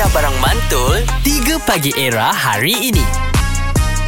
Aisyah 0.00 0.16
Barang 0.16 0.38
Mantul 0.40 0.96
3 1.28 1.60
Pagi 1.68 1.92
Era 1.92 2.32
hari 2.32 2.72
ini 2.72 3.04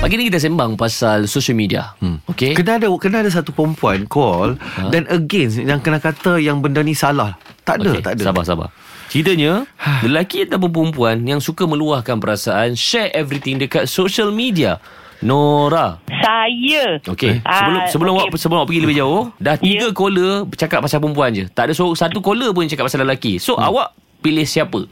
Pagi 0.01 0.17
ni 0.17 0.33
kita 0.33 0.41
sembang 0.41 0.73
pasal 0.73 1.29
social 1.29 1.53
media. 1.53 1.93
Hmm. 2.01 2.17
Okay. 2.33 2.57
Kena 2.57 2.81
ada 2.81 2.89
kena 2.97 3.21
ada 3.21 3.29
satu 3.29 3.53
perempuan 3.53 4.09
call 4.09 4.57
ha? 4.57 4.89
dan 4.89 5.05
against 5.13 5.61
yang 5.61 5.85
kena 5.85 6.01
kata 6.01 6.41
yang 6.41 6.65
benda 6.65 6.81
ni 6.81 6.97
salah. 6.97 7.37
Tak 7.69 7.85
ada, 7.85 7.93
okay. 7.93 8.01
tak 8.01 8.13
ada. 8.17 8.25
Sabar, 8.25 8.45
sabar. 8.49 8.69
Ceritanya, 9.13 9.69
lelaki 10.01 10.49
ataupun 10.49 10.73
perempuan 10.73 11.29
yang 11.29 11.45
suka 11.45 11.69
meluahkan 11.69 12.17
perasaan, 12.17 12.73
share 12.73 13.13
everything 13.13 13.61
dekat 13.61 13.85
social 13.85 14.33
media. 14.33 14.81
Nora. 15.21 16.01
Saya. 16.09 17.05
Okey, 17.05 17.45
Ah, 17.45 17.61
sebelum 17.61 17.81
sebelum 17.93 18.13
okey. 18.17 18.23
awak 18.33 18.41
sebelum 18.41 18.59
awak 18.65 18.69
pergi 18.73 18.81
lebih 18.81 18.97
jauh, 18.97 19.29
dah 19.37 19.61
tiga 19.61 19.93
Ya. 19.93 19.95
caller 19.95 20.49
bercakap 20.49 20.81
pasal 20.81 21.05
perempuan 21.05 21.37
je. 21.37 21.45
Tak 21.53 21.69
ada 21.69 21.73
so, 21.77 21.93
satu 21.93 22.25
caller 22.25 22.51
pun 22.57 22.65
cakap 22.65 22.89
pasal 22.89 23.05
lelaki. 23.05 23.37
So 23.37 23.61
hmm. 23.61 23.69
awak 23.69 23.89
pilih 24.23 24.47
siapa? 24.47 24.87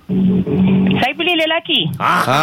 Saya 0.92 1.12
pilih 1.14 1.36
lelaki. 1.38 1.88
Ha? 1.96 2.42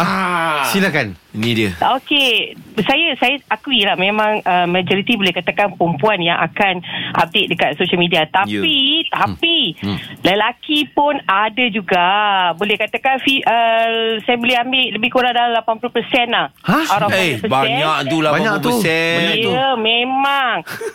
Silakan. 0.66 1.14
Ini 1.30 1.50
dia. 1.52 1.70
Okey, 1.94 2.56
saya 2.80 3.14
saya 3.14 3.36
akui 3.46 3.84
lah 3.84 3.94
memang 3.94 4.40
uh, 4.40 4.64
majoriti 4.64 5.14
boleh 5.14 5.30
katakan 5.30 5.70
perempuan 5.70 6.18
yang 6.18 6.34
akan 6.34 6.80
update 7.14 7.52
dekat 7.52 7.76
social 7.76 7.94
media. 7.94 8.24
Tapi 8.26 8.58
Ya. 9.04 9.28
tapi 9.28 9.76
lelaki 10.24 10.88
pun 10.88 11.20
ada 11.22 11.64
juga. 11.68 12.08
Boleh 12.56 12.74
katakan 12.74 13.20
fi, 13.20 13.38
uh, 13.40 14.18
saya 14.20 14.34
boleh 14.34 14.56
ambil 14.58 14.84
lebih 14.90 15.10
kurang 15.10 15.30
dalam 15.30 15.52
80% 15.54 15.92
lah. 16.28 16.48
Of 16.64 17.12
Eh 17.12 17.38
100%. 17.38 17.46
banyak 17.46 17.96
tu 18.08 18.16
80% 18.18 18.32
Banyak 18.32 18.54
tu. 18.58 18.72
Banyak 18.80 19.36
tu. 19.38 19.50
Ya, 19.52 19.68
memang. 19.76 20.54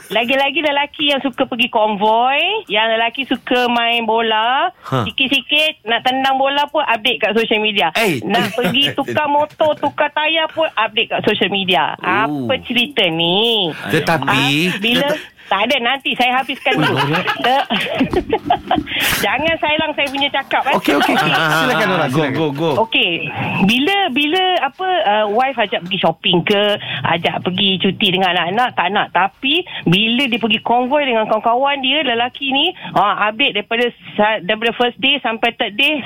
Lagi-lagi 0.09 0.59
lelaki 0.59 1.03
yang 1.09 1.21
suka 1.21 1.45
pergi 1.45 1.69
konvoi, 1.69 2.67
yang 2.67 2.89
lelaki 2.89 3.23
suka 3.23 3.69
main 3.69 4.03
bola, 4.03 4.73
Ha. 4.83 5.05
sikit-sikit 5.05 5.82
nak 5.83 5.99
tendang 6.01 6.39
bola 6.39 6.63
pun 6.71 6.79
update 6.81 7.19
kat 7.19 7.31
social 7.35 7.59
media. 7.59 7.91
Eh. 7.95 8.23
Nak 8.23 8.55
pergi 8.55 8.91
tukar 8.97 9.27
motor, 9.27 9.75
tukar 9.75 10.09
tayar 10.11 10.47
pun 10.47 10.67
update 10.71 11.11
kat 11.11 11.21
social 11.27 11.51
media. 11.51 11.99
Oh. 11.99 12.47
Apa 12.47 12.55
cerita 12.63 13.03
ni? 13.07 13.67
Tetapi 13.91 14.39
Ah, 14.71 14.79
bila 14.79 15.07
tak 15.51 15.69
ada 15.69 15.75
nanti 15.83 16.15
saya 16.15 16.41
habiskan 16.41 16.79
dulu. 16.79 16.95
Jangan 19.25 19.55
sailang 19.59 19.91
saya 19.95 20.07
punya 20.09 20.29
cakap 20.31 20.63
eh. 20.67 20.75
Okey 20.79 20.93
okey. 20.99 21.15
Silakan 21.15 21.87
Nora. 21.87 22.07
Go 22.07 22.23
silakan. 22.23 22.35
go 22.35 22.45
go 22.51 22.71
Okey, 22.87 23.27
bila 23.67 24.11
bila 24.11 24.43
apa 24.63 24.87
uh, 25.07 25.25
wife 25.31 25.59
ajak 25.59 25.83
pergi 25.87 25.99
shopping 25.99 26.43
ke, 26.43 26.63
ajak 27.15 27.43
pergi 27.43 27.79
cuti 27.79 28.07
dengan 28.11 28.35
anak-anak 28.35 28.69
tak 28.75 28.87
nak. 28.91 29.07
Tapi 29.15 29.63
bila 29.87 30.23
dia 30.27 30.39
pergi 30.39 30.59
konvoi 30.63 31.07
dengan 31.07 31.27
kawan-kawan 31.27 31.79
dia 31.79 32.03
lelaki 32.03 32.51
ni, 32.51 32.75
ah 32.95 33.31
update 33.31 33.59
daripada 33.59 33.85
daripada 34.43 34.71
first 34.75 34.99
day 34.99 35.19
sampai 35.23 35.55
third 35.55 35.75
day, 35.75 36.03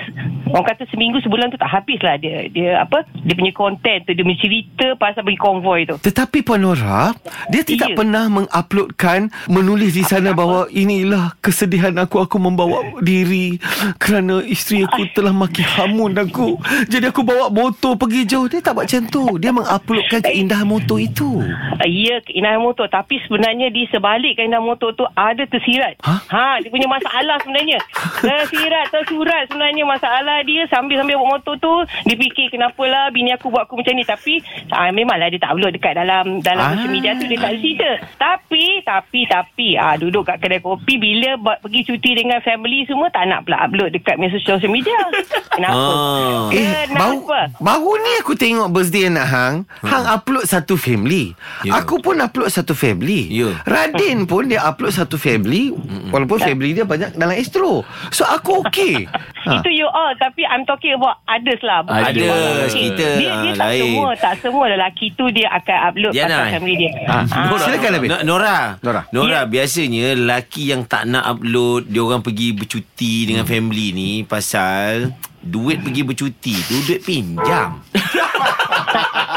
orang 0.52 0.66
kata 0.74 0.84
seminggu 0.90 1.22
sebulan 1.22 1.54
tu 1.54 1.60
tak 1.62 1.70
habis 1.70 2.02
lah 2.02 2.18
dia 2.18 2.50
dia 2.50 2.82
apa? 2.82 3.06
Dia 3.24 3.36
punya 3.38 3.54
konten 3.54 3.98
tu 4.04 4.12
dia 4.12 4.24
punya 4.26 4.40
cerita 4.42 4.88
pasal 4.98 5.22
pergi 5.24 5.40
konvoi 5.40 5.82
tu. 5.88 5.96
Tetapi 6.02 6.44
Puan 6.44 6.66
Nora, 6.66 7.14
dia 7.54 7.62
tidak 7.62 7.94
pernah 7.94 8.28
menguploadkan 8.28 9.30
menulis 9.48 9.94
di 9.94 10.04
sana 10.04 10.34
bahawa 10.34 10.68
inilah 10.74 11.38
kesedihan 11.40 11.94
aku 12.02 12.20
aku 12.20 12.42
membawa 12.42 12.82
diri 13.00 13.62
kerana 14.02 14.42
isteri 14.42 14.84
aku 14.84 15.08
telah 15.14 15.32
maki 15.32 15.62
hamun 15.62 16.18
aku. 16.18 16.58
Jadi 16.90 17.14
aku 17.14 17.22
bawa 17.22 17.54
motor 17.54 17.94
pergi 17.96 18.26
jauh. 18.26 18.50
Dia 18.50 18.60
tak 18.60 18.74
buat 18.74 18.88
macam 18.88 19.04
tu. 19.12 19.24
Dia 19.36 19.52
menguploadkan 19.52 20.24
keindahan 20.24 20.64
motor 20.64 20.96
itu. 20.96 21.44
Ya 21.84 22.24
keindahan 22.24 22.64
motor 22.64 22.88
tapi 22.88 23.20
sebenarnya 23.28 23.68
di 23.68 23.84
sebalik 23.92 24.40
keindahan 24.40 24.64
motor 24.64 24.96
tu 24.96 25.04
ada 25.12 25.44
tersirat. 25.44 26.00
Ha? 26.08 26.16
Ha 26.32 26.64
dia 26.64 26.72
punya 26.72 26.88
masalah 26.88 27.36
sebenarnya. 27.44 27.84
Tersirat 28.24 28.86
tersurat 28.96 29.44
sebenarnya 29.52 29.84
masalah 29.84 30.37
dia 30.42 30.66
sambil-sambil 30.68 31.16
bawa 31.16 31.38
motor 31.38 31.56
tu 31.56 31.74
dia 32.04 32.16
fikir 32.16 32.50
kenapalah 32.50 33.10
bini 33.10 33.32
aku 33.32 33.48
buat 33.48 33.66
aku 33.66 33.78
macam 33.78 33.94
ni 33.94 34.04
tapi 34.04 34.42
ah, 34.70 34.90
memanglah 34.90 35.28
dia 35.28 35.38
tak 35.38 35.54
upload 35.54 35.72
dekat 35.72 35.94
dalam 35.96 36.40
dalam 36.40 36.60
Ah. 36.60 36.72
social 36.74 36.92
media 36.92 37.12
tu 37.14 37.26
dia 37.26 37.38
tak 37.38 37.54
cerita. 37.56 37.90
Tapi 38.18 38.66
tapi 38.82 39.20
tapi 39.24 39.68
ah 39.74 39.96
duduk 39.96 40.26
kat 40.26 40.38
kedai 40.38 40.60
kopi 40.60 40.98
bila 40.98 41.38
buat 41.38 41.58
pergi 41.60 41.82
cuti 41.86 42.12
dengan 42.14 42.40
family 42.40 42.84
semua 42.84 43.08
tak 43.08 43.24
nak 43.26 43.44
pula 43.44 43.62
upload 43.62 43.90
dekat 43.92 44.16
media 44.16 44.36
social 44.38 44.68
media. 44.68 44.98
Kenapa? 45.56 45.78
Ah. 45.78 46.48
Eh, 46.50 46.86
baru, 46.88 47.18
Kenapa? 47.24 47.40
baru 47.58 47.92
ni 47.98 48.12
aku 48.20 48.34
tengok 48.34 48.68
birthday 48.70 49.08
anak 49.08 49.26
Hang. 49.28 49.56
Hang 49.82 50.06
upload 50.08 50.46
satu 50.46 50.76
family. 50.76 51.34
Ya. 51.62 51.80
Aku 51.80 51.98
pun 51.98 52.18
upload 52.18 52.48
satu 52.48 52.72
family. 52.72 53.28
Ya. 53.28 53.58
Radin 53.64 54.24
pun 54.24 54.48
dia 54.48 54.62
upload 54.62 54.92
satu 54.92 55.16
family. 55.16 55.74
Walaupun 56.08 56.40
family 56.40 56.72
dia 56.72 56.84
banyak 56.84 57.14
dalam 57.14 57.34
Astro. 57.34 57.82
So 58.10 58.24
aku 58.24 58.64
okey. 58.66 59.06
ha. 59.40 59.54
Itu 59.56 59.70
you 59.70 59.86
all 59.86 60.14
Tapi 60.14 60.42
I'm 60.44 60.64
talking 60.64 60.94
about 60.94 61.22
others 61.24 61.62
lah 61.62 61.84
Others. 61.84 62.26
Ah, 62.66 62.68
kita, 62.68 63.08
Dia, 63.16 63.32
dia 63.40 63.54
tak 63.54 63.68
lain. 63.70 63.82
semua 63.84 64.10
Tak 64.14 64.34
semua 64.40 64.66
lelaki 64.68 65.06
tu 65.12 65.26
Dia 65.30 65.48
akan 65.54 65.78
upload 65.88 66.12
Diana, 66.12 66.30
Pasal 66.40 66.54
family 66.56 66.76
dia 66.76 66.92
Ah, 67.04 67.24
Ah. 67.24 67.58
Silakan 67.58 67.92
lebih. 67.94 68.08
No- 68.10 68.24
Nora 68.28 68.58
Nora. 68.80 69.02
Nora 69.10 69.40
Ya. 69.40 69.42
biasanya 69.46 70.06
lelaki 70.14 70.64
yang 70.68 70.82
tak 70.84 71.06
nak 71.06 71.28
upload 71.28 71.86
dia 71.86 72.02
orang 72.02 72.20
pergi 72.20 72.52
bercuti 72.52 73.26
dengan 73.26 73.44
family 73.44 73.92
ni 73.92 74.10
pasal 74.22 75.12
duit 75.38 75.80
pergi 75.80 76.02
bercuti 76.02 76.56
tu 76.62 76.76
duit 76.82 77.02
pinjam. 77.02 77.80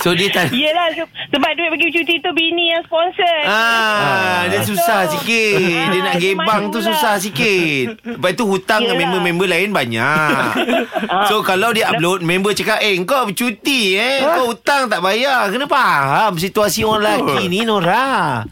so 0.00 0.10
dia 0.10 0.28
tak 0.28 0.50
Yelah 0.50 0.90
se- 0.92 1.06
Sebab 1.30 1.50
duit 1.52 1.70
pergi 1.70 1.88
cuti 1.92 2.14
tu 2.18 2.30
Bini 2.30 2.64
yang 2.68 2.82
sponsor 2.82 3.36
Ah, 3.42 4.44
dia 4.46 4.60
susah 4.60 5.06
sikit. 5.08 5.60
Dia 5.86 6.00
nak 6.02 6.08
Ah, 6.10 6.20
gebang 6.20 6.62
tu 6.68 6.78
susah 6.80 7.16
sikit. 7.16 8.02
Lepas 8.02 8.32
tu 8.32 8.44
hutang 8.44 8.80
dengan 8.80 8.96
Yelah. 8.96 9.04
member-member 9.12 9.46
lain 9.46 9.70
banyak. 9.70 10.42
so 11.28 11.40
kalau 11.40 11.70
dia 11.70 11.88
upload 11.88 12.20
member 12.20 12.50
cakap, 12.52 12.80
"Eh, 12.80 12.98
kau 13.02 13.24
bercuti 13.24 13.94
eh. 13.94 14.20
Kau 14.20 14.50
hutang 14.50 14.86
tak 14.86 15.00
bayar." 15.00 15.48
Kena 15.48 15.66
faham 15.66 16.34
situasi 16.34 16.82
orang 16.82 17.00
lelaki 17.22 17.46
ni 17.46 17.62
Nora. 17.62 18.42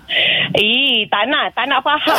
Eh 0.51 0.88
tak 1.07 1.31
nak 1.31 1.55
Tak 1.55 1.71
nak 1.71 1.87
faham 1.87 2.19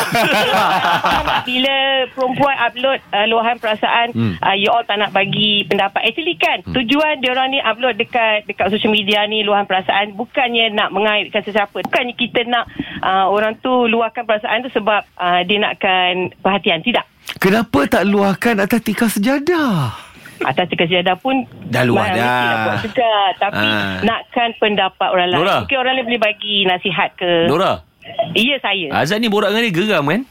Bila 1.48 1.74
perempuan 2.16 2.56
upload 2.56 2.98
uh, 3.12 3.26
Luahan 3.28 3.60
perasaan 3.60 4.16
hmm. 4.16 4.34
uh, 4.40 4.56
You 4.56 4.72
all 4.72 4.86
tak 4.88 4.96
nak 4.96 5.12
bagi 5.12 5.68
pendapat 5.68 6.00
Actually 6.00 6.40
kan 6.40 6.64
hmm. 6.64 6.72
Tujuan 6.72 7.20
diorang 7.20 7.52
ni 7.52 7.60
upload 7.60 8.00
Dekat 8.00 8.48
dekat 8.48 8.72
social 8.72 8.94
media 8.94 9.28
ni 9.28 9.44
Luahan 9.44 9.68
perasaan 9.68 10.16
Bukannya 10.16 10.72
nak 10.72 10.94
mengaitkan 10.94 11.44
sesiapa 11.44 11.84
Bukannya 11.84 12.16
kita 12.16 12.48
nak 12.48 12.64
uh, 13.04 13.28
Orang 13.28 13.60
tu 13.60 13.84
luahkan 13.84 14.24
perasaan 14.24 14.64
tu 14.64 14.70
Sebab 14.72 15.04
uh, 15.20 15.40
Dia 15.44 15.58
nakkan 15.60 16.32
perhatian 16.40 16.80
Tidak 16.80 17.04
Kenapa 17.36 17.86
tak 17.86 18.08
luahkan 18.08 18.58
atas 18.58 18.80
tikar 18.80 19.06
sejadah? 19.06 19.92
Atas 20.40 20.72
tiga 20.72 20.88
sejadah 20.88 21.20
pun 21.20 21.44
Dah 21.68 21.84
luar 21.84 22.16
dah. 22.16 22.80
juga 22.80 23.36
Tapi 23.36 23.60
Ah. 23.60 24.00
nakkan 24.00 24.56
pendapat 24.56 25.08
orang 25.12 25.28
lain 25.28 25.40
Nora. 25.44 25.56
Mungkin 25.60 25.76
orang 25.76 25.94
lain 26.00 26.06
boleh 26.08 26.22
bagi 26.22 26.56
nasihat 26.64 27.12
ke 27.12 27.44
Nora, 27.44 27.84
Ya 28.36 28.56
saya 28.62 28.86
Azan 28.94 29.20
ni 29.22 29.28
borak 29.28 29.50
dengan 29.50 29.66
dia 29.66 29.74
geram 29.74 30.04
kan? 30.06 30.22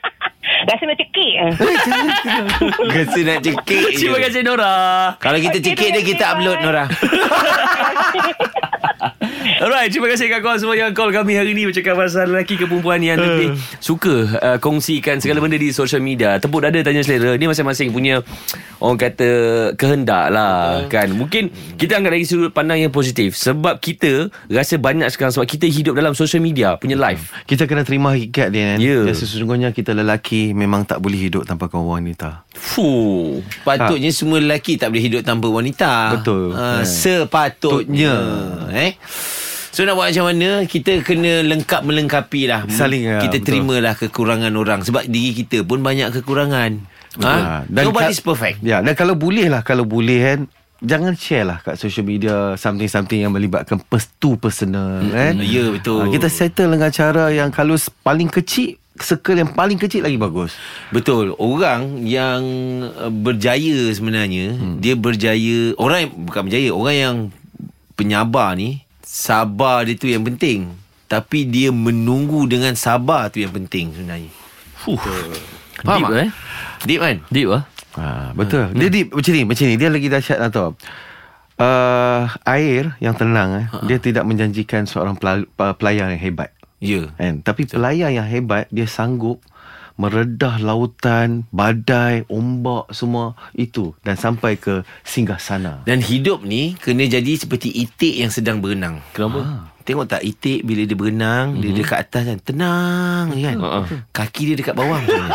Rasa 0.70 0.82
nak 0.84 0.96
cekik 1.00 1.34
Rasa 2.94 3.18
nak 3.24 3.38
cekik. 3.42 3.84
Terima 3.96 4.18
kasih 4.20 4.42
Nora. 4.44 4.76
Kalau 5.16 5.38
kita 5.40 5.58
cekik 5.58 5.88
dia 5.94 6.02
kita 6.04 6.24
upload 6.36 6.58
Nora. 6.62 6.84
Alright, 9.60 9.92
terima 9.92 10.08
kasih 10.08 10.32
kat 10.32 10.40
korang 10.40 10.56
semua 10.56 10.72
yang 10.72 10.96
call 10.96 11.12
kami 11.12 11.36
hari 11.36 11.52
ni 11.52 11.68
bercakap 11.68 11.92
pasal 11.92 12.32
lelaki 12.32 12.56
ke 12.56 12.64
perempuan 12.64 12.96
yang 12.96 13.20
lebih 13.20 13.60
suka 13.76 14.24
uh, 14.40 14.56
kongsikan 14.56 15.20
segala 15.20 15.44
benda 15.44 15.60
di 15.60 15.68
social 15.68 16.00
media. 16.00 16.40
Tepuk 16.40 16.64
dada 16.64 16.80
tanya 16.80 17.04
selera. 17.04 17.36
Ni 17.36 17.44
masing-masing 17.44 17.92
punya 17.92 18.24
orang 18.80 18.96
kata 18.96 19.28
kehendak 19.76 20.32
lah 20.32 20.88
kan. 20.88 21.12
Mungkin 21.12 21.52
kita 21.76 22.00
anggap 22.00 22.16
dari 22.16 22.24
sudut 22.24 22.56
pandang 22.56 22.80
yang 22.80 22.88
positif 22.88 23.36
sebab 23.36 23.84
kita 23.84 24.32
rasa 24.48 24.80
banyak 24.80 25.12
sekarang 25.12 25.36
sebab 25.36 25.44
kita 25.44 25.68
hidup 25.68 25.92
dalam 25.92 26.16
social 26.16 26.40
media 26.40 26.80
punya 26.80 26.96
life. 26.96 27.28
Kita 27.44 27.68
kena 27.68 27.84
terima 27.84 28.16
hakikat 28.16 28.48
dia 28.48 28.64
kan. 28.64 28.78
Ya. 28.80 29.04
Dan 29.04 29.12
sesungguhnya 29.12 29.76
kita 29.76 29.92
lelaki 29.92 30.56
memang 30.56 30.88
tak 30.88 31.04
boleh 31.04 31.20
hidup 31.20 31.44
tanpa 31.44 31.68
kaum 31.68 31.84
wanita. 31.84 32.48
Fuh. 32.56 33.44
Patutnya 33.60 34.08
semua 34.08 34.40
lelaki 34.40 34.80
tak 34.80 34.88
boleh 34.88 35.04
hidup 35.04 35.20
tanpa 35.20 35.52
wanita. 35.52 36.16
Betul. 36.16 36.56
Ha, 36.56 36.80
Eh. 36.80 36.88
sepatutnya. 36.88 38.14
Eh. 38.72 38.96
So 39.70 39.86
nak 39.86 39.94
buat 39.94 40.10
macam 40.10 40.34
mana 40.34 40.66
Kita 40.66 40.98
kena 41.06 41.46
lengkap 41.46 41.86
melengkapi 41.86 42.50
lah 42.50 42.66
Saling, 42.66 43.06
ya, 43.06 43.18
Kita 43.22 43.38
betul. 43.38 43.46
terimalah 43.46 43.94
kekurangan 43.94 44.52
orang 44.58 44.80
Sebab 44.82 45.06
diri 45.06 45.30
kita 45.30 45.62
pun 45.62 45.78
banyak 45.78 46.10
kekurangan 46.10 46.70
ha? 47.22 47.62
Dan 47.70 47.82
Nobody's 47.86 48.18
perfect 48.18 48.62
Ya, 48.66 48.82
dan 48.82 48.98
kalau 48.98 49.14
boleh 49.14 49.46
lah, 49.46 49.62
kalau 49.62 49.86
boleh 49.86 50.18
kan, 50.22 50.40
jangan 50.80 51.12
share 51.14 51.46
lah 51.46 51.58
kat 51.60 51.76
social 51.76 52.04
media 52.08 52.56
something-something 52.56 53.20
yang 53.20 53.32
melibatkan 53.32 53.78
pers- 53.84 54.10
too 54.16 54.40
personal 54.40 55.04
kan. 55.12 55.36
ya, 55.38 55.68
betul. 55.76 56.08
Ah, 56.08 56.08
kita 56.08 56.28
settle 56.32 56.72
dengan 56.72 56.90
cara 56.90 57.28
yang 57.28 57.52
kalau 57.52 57.76
paling 58.00 58.32
kecil, 58.32 58.80
circle 58.96 59.36
yang 59.36 59.52
paling 59.52 59.76
kecil 59.76 60.04
lagi 60.04 60.16
bagus. 60.16 60.56
Betul 60.88 61.36
Orang 61.36 62.04
yang 62.04 62.42
uh, 62.84 63.12
berjaya 63.12 63.88
sebenarnya 63.96 64.56
hmm. 64.56 64.76
Dia 64.82 64.92
berjaya 64.92 65.72
Orang 65.80 65.98
yang, 66.04 66.12
bukan 66.28 66.42
berjaya 66.50 66.70
Orang 66.74 66.96
yang 66.96 67.16
penyabar 67.96 68.52
ni 68.56 68.84
Sabar 69.10 69.82
dia 69.82 69.98
tu 69.98 70.06
yang 70.06 70.22
penting 70.22 70.70
Tapi 71.10 71.42
dia 71.42 71.74
menunggu 71.74 72.46
dengan 72.46 72.78
sabar 72.78 73.26
tu 73.26 73.42
yang 73.42 73.50
penting 73.50 73.90
sebenarnya 73.90 74.30
Fuh. 74.80 74.96
Faham 75.82 75.98
Deep 75.98 76.06
tak? 76.06 76.14
eh? 76.14 76.30
Deep 76.86 77.00
kan? 77.02 77.16
Deep 77.28 77.48
ah. 77.50 77.62
Ha, 77.98 78.04
betul. 78.32 78.70
Dia 78.72 78.86
di, 78.86 79.02
macam 79.02 79.32
ni, 79.34 79.42
macam 79.42 79.64
ni. 79.66 79.74
Dia 79.74 79.90
lagi 79.90 80.06
dahsyat 80.06 80.38
lah 80.38 80.48
tau. 80.48 80.78
Uh, 81.60 82.24
air 82.48 82.96
yang 83.02 83.12
tenang 83.12 83.52
eh, 83.52 83.66
dia 83.84 84.00
tidak 84.00 84.24
menjanjikan 84.24 84.88
seorang 84.88 85.18
pelay- 85.18 85.44
pelayan 85.76 86.08
yang 86.08 86.22
hebat. 86.22 86.54
Ya. 86.80 87.12
Kan? 87.20 87.44
Tapi 87.44 87.68
pelayan 87.68 88.14
yang 88.14 88.24
hebat 88.24 88.70
dia 88.72 88.88
sanggup 88.88 89.44
meredah 90.00 90.56
lautan, 90.64 91.44
badai, 91.52 92.24
ombak 92.32 92.88
semua 92.96 93.36
itu 93.52 93.92
dan 94.00 94.16
sampai 94.16 94.56
ke 94.56 94.80
singgah 95.04 95.36
sana. 95.36 95.84
Dan 95.84 96.00
hidup 96.00 96.40
ni 96.40 96.72
kena 96.80 97.04
jadi 97.04 97.36
seperti 97.36 97.68
itik 97.68 98.16
yang 98.16 98.32
sedang 98.32 98.64
berenang. 98.64 99.04
Kenapa? 99.12 99.44
Ha. 99.44 99.54
Tengok 99.84 100.08
tak 100.08 100.24
itik 100.24 100.64
bila 100.64 100.88
dia 100.88 100.96
berenang, 100.96 101.52
mm-hmm. 101.52 101.60
dia 101.60 101.70
dekat 101.76 101.98
atas 102.08 102.22
kan 102.24 102.38
tenang 102.40 103.26
kan. 103.36 103.56
Ha-ha. 103.60 103.80
Kaki 104.16 104.42
dia 104.48 104.56
dekat 104.56 104.72
bawah 104.72 104.96
macam 104.96 105.20
ni. 105.20 105.32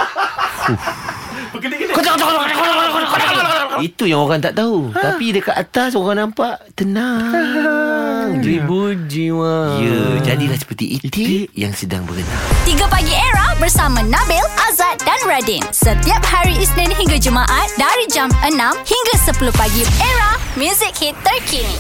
Itu 3.86 4.10
yang 4.10 4.26
orang 4.26 4.42
tak 4.42 4.58
tahu. 4.58 4.90
Tapi 4.96 5.26
dekat 5.36 5.56
atas 5.56 5.94
orang 5.94 6.26
nampak 6.26 6.58
tenang. 6.74 7.30
je. 8.34 8.40
Ribu 8.42 8.96
jiwa. 9.06 9.82
Ya, 9.82 10.00
jadilah 10.24 10.58
seperti 10.58 10.98
itik 10.98 11.52
yang 11.54 11.74
sedang 11.76 12.08
berenang. 12.08 12.42
3 12.64 12.88
Pagi 12.88 13.14
Era 13.14 13.54
bersama 13.60 14.00
Nabil, 14.02 14.46
Azad 14.72 14.96
dan 15.04 15.20
Radin. 15.28 15.64
Setiap 15.76 16.24
hari 16.24 16.56
Isnin 16.58 16.92
hingga 16.96 17.20
Jumaat 17.20 17.70
dari 17.76 18.06
jam 18.10 18.32
6 18.42 18.56
hingga 18.88 19.16
10 19.22 19.52
pagi. 19.54 19.84
Era, 20.00 20.40
music 20.56 20.96
hit 20.96 21.16
terkini. 21.22 21.76